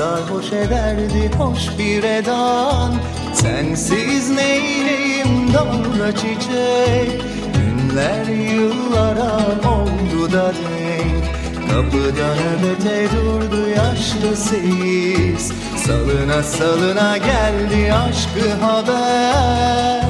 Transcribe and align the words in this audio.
sarhoş 0.00 0.52
ederdi 0.52 1.30
hoş 1.38 1.78
bir 1.78 2.02
edan. 2.02 2.94
Sensiz 3.34 4.30
neyleyim 4.30 5.54
dalga 5.54 6.12
çiçek? 6.12 7.22
Günler 7.54 8.26
yıllara 8.26 9.36
oldu 9.68 10.32
da 10.32 10.52
denk 10.52 11.24
Kapıda 11.70 12.34
nöbete 12.34 13.08
durdu 13.16 13.68
yaşlı 13.68 14.36
seyis. 14.36 15.52
Salına 15.86 16.42
salına 16.42 17.16
geldi 17.16 17.92
aşkı 17.92 18.64
haber 18.64 20.09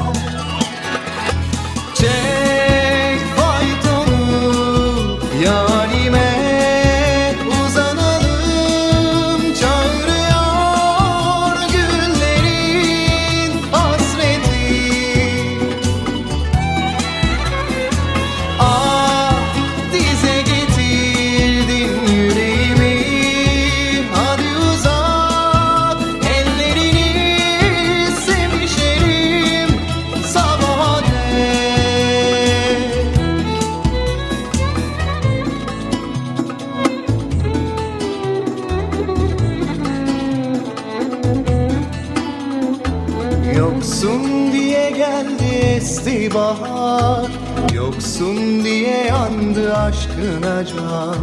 can 50.64 51.16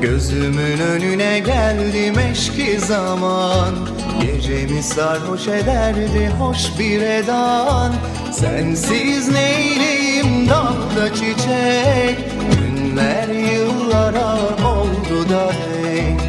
Gözümün 0.00 0.78
önüne 0.78 1.38
geldi 1.38 2.12
meşki 2.16 2.80
zaman. 2.80 3.74
Gecemi 4.22 4.82
sarhoş 4.82 5.48
ederdi 5.48 6.30
hoş 6.38 6.78
bir 6.78 7.02
edan. 7.02 7.92
Sensiz 8.32 9.28
neyleyim 9.28 10.48
dalda 10.48 11.14
çiçek 11.14 12.18
Günler 12.52 13.28
yıllara 13.28 14.36
oldu 14.68 15.28
da 15.30 15.52
denk 15.84 16.20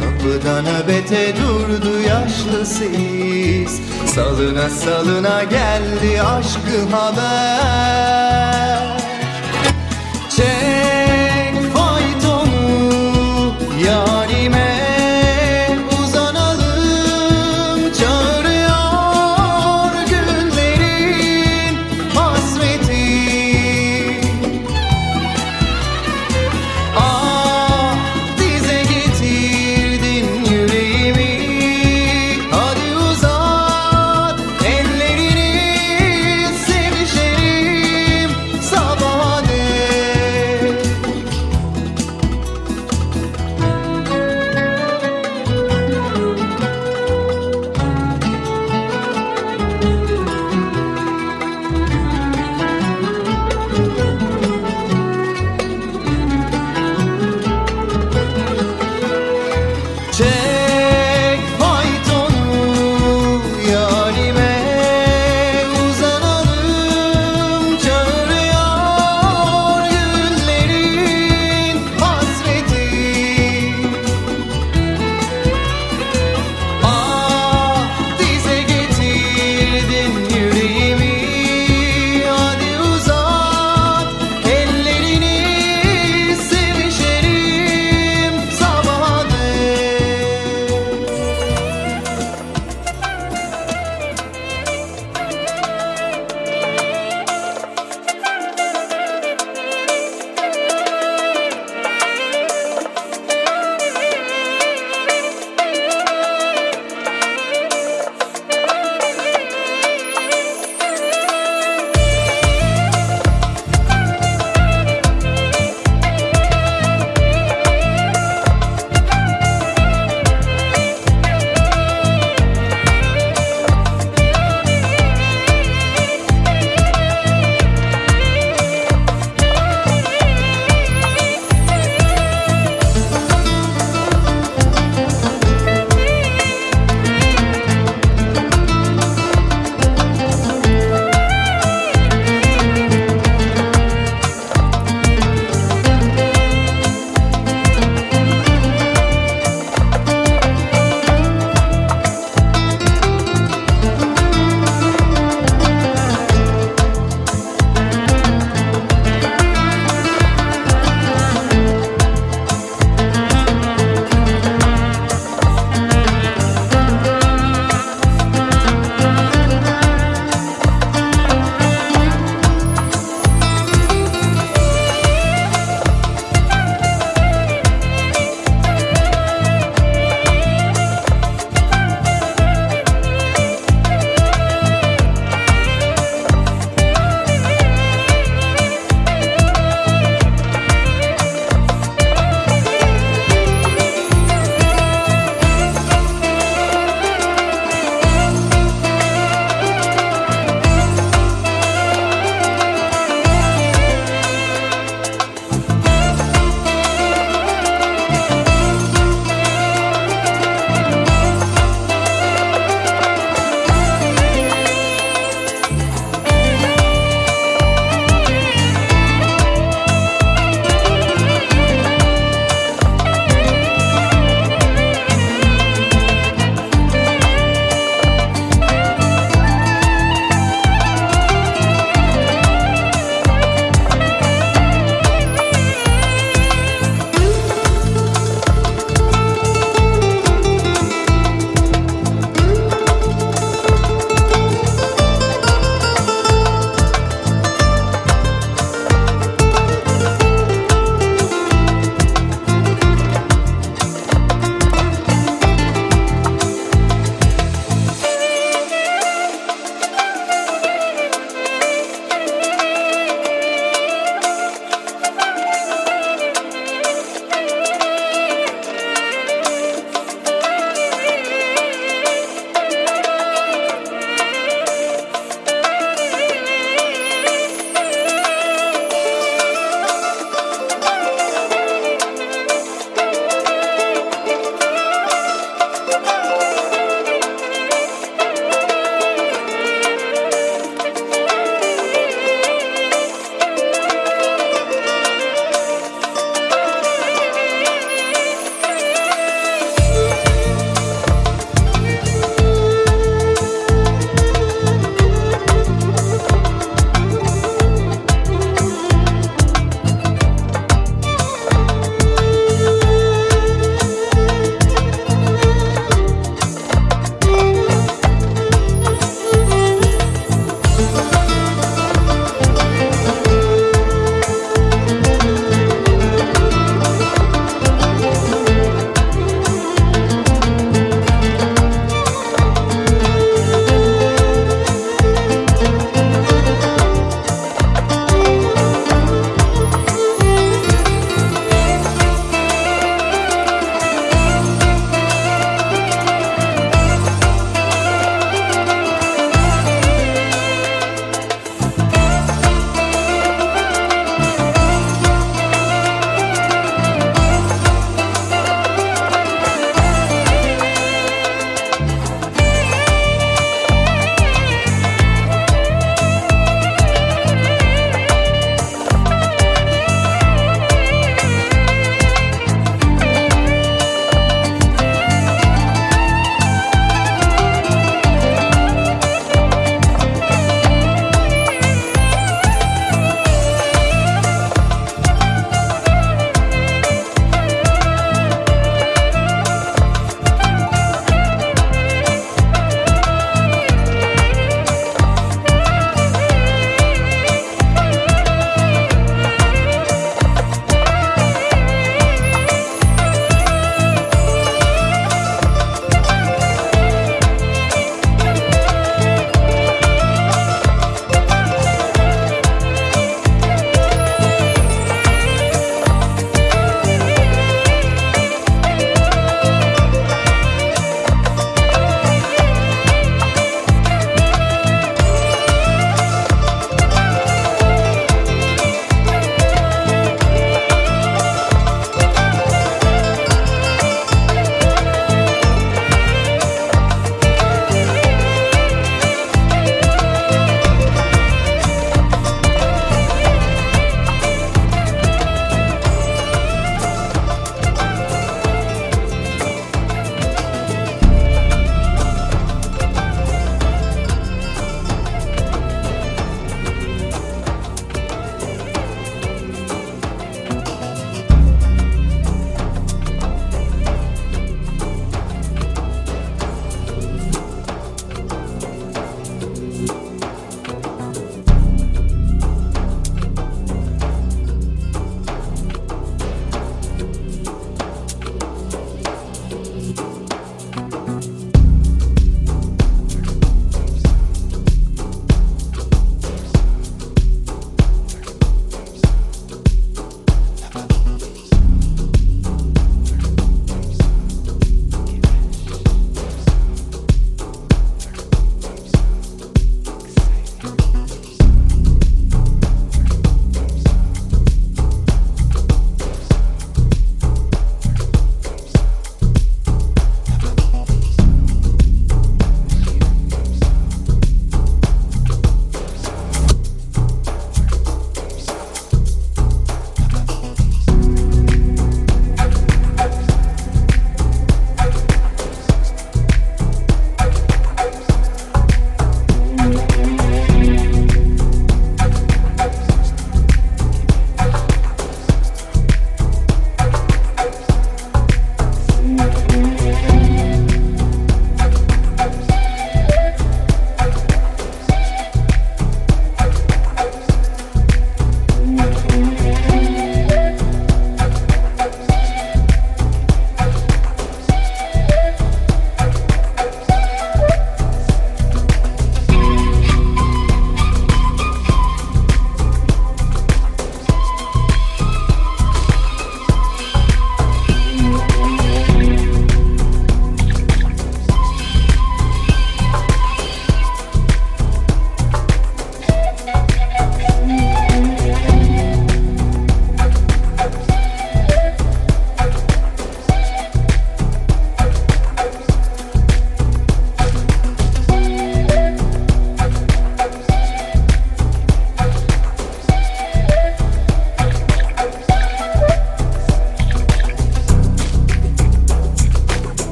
Kapıda 0.00 0.62
nöbete 0.62 1.34
durdu 1.36 2.00
yaşlı 2.08 2.66
sis 2.66 3.80
Salına 4.14 4.70
salına 4.70 5.44
geldi 5.44 6.22
aşkı 6.22 6.96
haber 6.96 8.71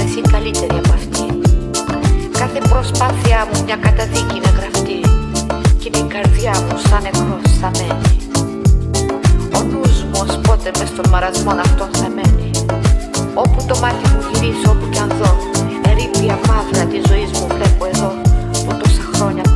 άλλη 0.00 0.08
θα 0.08 0.20
βρεθεί 0.20 0.20
καλύτερη 0.20 0.80
από 0.84 0.92
αυτή. 0.92 1.26
Κάθε 2.38 2.60
προσπάθειά 2.68 3.46
μου 3.52 3.64
μια 3.64 3.76
καταδίκη 3.76 4.36
είναι 4.36 4.52
γραφτή 4.58 5.00
Κι 5.78 5.90
η 5.94 6.02
καρδιά 6.14 6.54
μου 6.64 6.76
σαν 6.88 7.02
νεκρός 7.02 7.58
θα 7.60 7.70
μένει. 7.76 8.10
Ο 9.56 9.60
νους 9.70 9.96
μου 10.08 10.18
ως 10.24 10.38
πότε 10.46 10.70
μες 10.78 10.88
στον 10.88 11.06
μαρασμό 11.10 11.50
αυτόν 11.50 11.88
θα 11.92 12.08
μένει. 12.16 12.50
Όπου 13.34 13.64
το 13.68 13.78
μάτι 13.82 14.04
μου 14.10 14.20
γυρίσει 14.28 14.66
όπου 14.68 14.88
κι 14.92 14.98
αν 14.98 15.10
δω 15.20 15.32
Ερήπια 15.88 16.38
μαύρα 16.48 16.84
της 16.90 17.02
ζωής 17.08 17.30
μου 17.38 17.46
βλέπω 17.54 17.84
εδώ 17.92 18.10
Που 18.64 18.76
τόσα 18.80 19.02
χρόνια 19.12 19.49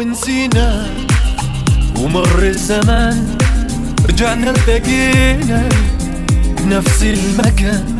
ونسينا. 0.00 0.86
ومر 1.98 2.42
الزمان 2.42 3.36
رجعنا 4.08 4.50
التقينا 4.50 5.68
بنفس 6.58 7.02
المكان 7.02 7.98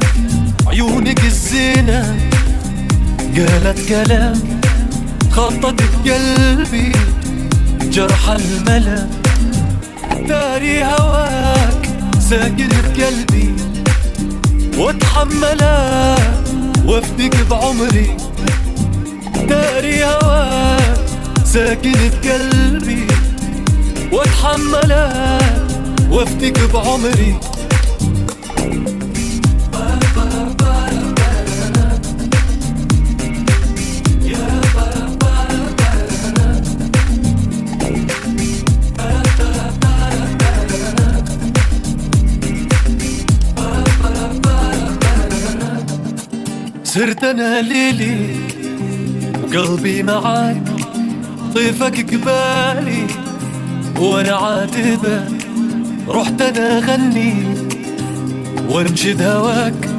عيونك 0.67 1.25
الزينة 1.25 2.17
قالت 3.37 3.89
كلام 3.89 4.61
خطت 5.31 5.83
بقلبي 5.83 6.93
جرح 7.83 8.31
الملا 8.31 9.07
داري 10.29 10.85
هواك 10.85 11.83
ساكن 12.31 12.69
بقلبي 12.69 13.55
واتحملا 14.79 16.17
وافدك 16.85 17.37
بعمري. 17.51 18.17
داري 19.49 20.05
هواك 20.05 21.00
ساكن 21.53 21.93
بقلبي 21.93 23.07
واتحملا 24.13 25.39
وافدك 26.11 26.61
بعمري. 26.75 27.35
صرت 46.85 47.25
أنا 47.25 47.63
ليلي 47.63 48.37
وقلبي 49.43 50.03
معاك. 50.03 50.70
طيفك 51.55 52.15
قبالي 52.15 53.07
وأنا 53.99 54.37
عاتبك 54.37 55.47
رحت 56.09 56.43
أنا 56.43 56.79
أغني 56.79 57.35
وأنشد 58.69 59.23
هواك 59.23 59.91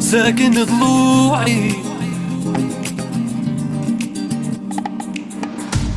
ساكن 0.00 0.64
ضلوعي 0.64 1.72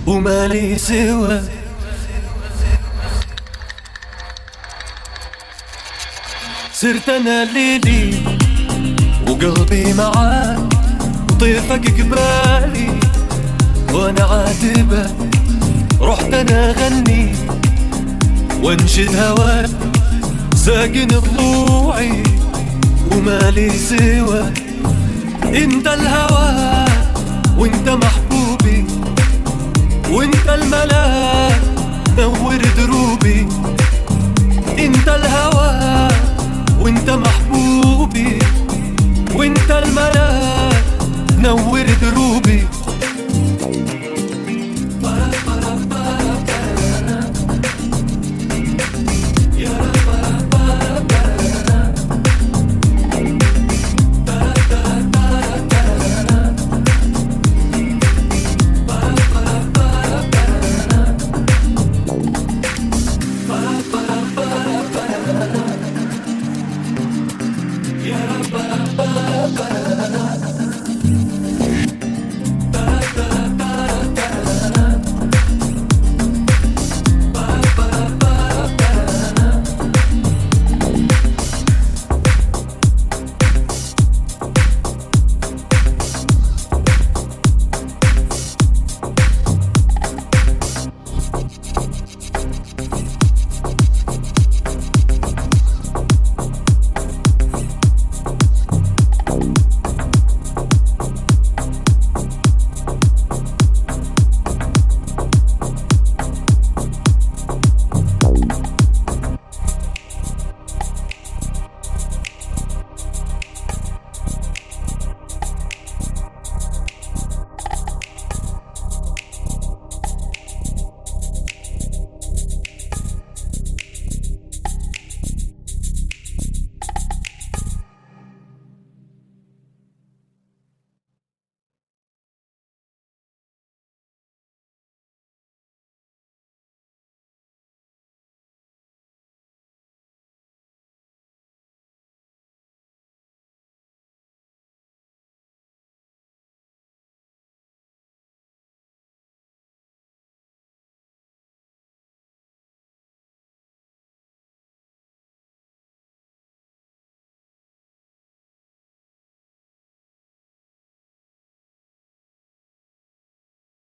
ومالي 0.07 0.77
سوى. 0.77 1.41
صرت 6.73 7.09
أنا 7.09 7.45
ليلي 7.45 8.13
وقلبي 9.27 9.93
معاك. 9.93 10.59
طيفك 11.39 12.01
قبالي 12.01 12.98
وأنا 13.93 14.23
عاتبك 14.23 15.11
رحت 16.01 16.33
أنا 16.33 16.69
أغني 16.69 17.35
وانشد 18.63 19.15
هواك 19.15 19.69
ساكن 20.55 21.07
ضلوعي 21.07 22.23
ومالي 23.11 23.69
سوى. 23.69 24.43
انت 25.43 25.87
الهوى 25.87 26.85
وانت 27.57 27.89
محبوبي 27.89 28.85
وانت 30.11 30.49
الملاك 30.49 31.61
نور 32.17 32.61
دروبي. 32.77 33.47
انت 34.79 35.07
الهوى 35.07 36.07
وانت 36.81 37.09
محبوبي 37.09 38.39